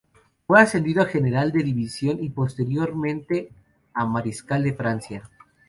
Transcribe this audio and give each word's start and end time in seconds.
Fue 0.47 0.59
ascendido 0.59 1.03
a 1.03 1.05
general 1.05 1.51
de 1.51 1.61
división 1.61 2.23
y 2.23 2.29
posteriormente 2.29 3.51
a 3.93 4.03
mariscal 4.07 4.63
de 4.63 4.73
Francia. 4.73 5.29